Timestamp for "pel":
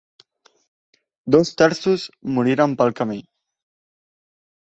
2.79-2.95